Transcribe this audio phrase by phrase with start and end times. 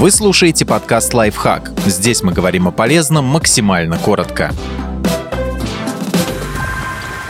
[0.00, 1.72] Вы слушаете подкаст «Лайфхак».
[1.84, 4.50] Здесь мы говорим о полезном максимально коротко.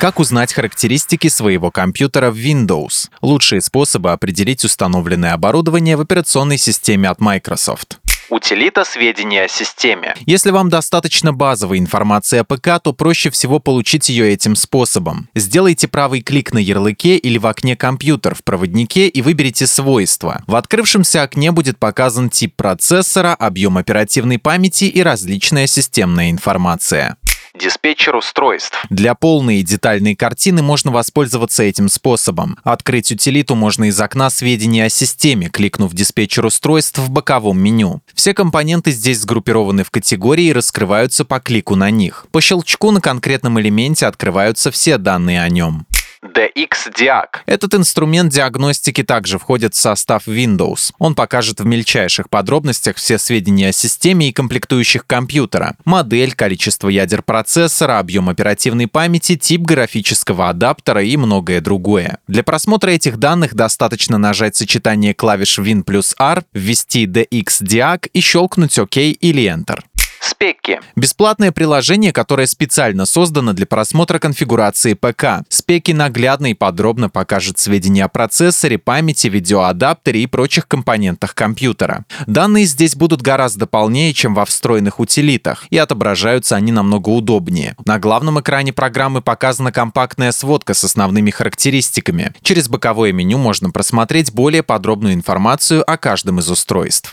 [0.00, 3.10] Как узнать характеристики своего компьютера в Windows?
[3.20, 7.98] Лучшие способы определить установленное оборудование в операционной системе от Microsoft.
[8.30, 10.14] Утилита сведения о системе.
[10.26, 15.28] Если вам достаточно базовой информации о ПК, то проще всего получить ее этим способом.
[15.34, 20.42] Сделайте правый клик на ярлыке или в окне «Компьютер» в проводнике и выберите «Свойства».
[20.46, 27.16] В открывшемся окне будет показан тип процессора, объем оперативной памяти и различная системная информация
[27.58, 28.84] диспетчер устройств.
[28.90, 32.58] Для полной и детальной картины можно воспользоваться этим способом.
[32.64, 38.00] Открыть утилиту можно из окна сведения о системе, кликнув диспетчер устройств в боковом меню.
[38.14, 42.26] Все компоненты здесь сгруппированы в категории и раскрываются по клику на них.
[42.32, 45.86] По щелчку на конкретном элементе открываются все данные о нем.
[46.34, 47.42] DX-Diag.
[47.46, 50.92] Этот инструмент диагностики также входит в состав Windows.
[50.98, 55.76] Он покажет в мельчайших подробностях все сведения о системе и комплектующих компьютера.
[55.84, 62.18] Модель, количество ядер процессора, объем оперативной памяти, тип графического адаптера и многое другое.
[62.26, 68.78] Для просмотра этих данных достаточно нажать сочетание клавиш Win плюс R, ввести DX-Diag и щелкнуть
[68.78, 69.80] ОК или Enter.
[70.24, 70.80] Спеки.
[70.96, 75.44] Бесплатное приложение, которое специально создано для просмотра конфигурации ПК.
[75.50, 82.06] Спеки наглядно и подробно покажет сведения о процессоре, памяти, видеоадаптере и прочих компонентах компьютера.
[82.26, 87.76] Данные здесь будут гораздо полнее, чем во встроенных утилитах, и отображаются они намного удобнее.
[87.84, 92.32] На главном экране программы показана компактная сводка с основными характеристиками.
[92.40, 97.12] Через боковое меню можно просмотреть более подробную информацию о каждом из устройств.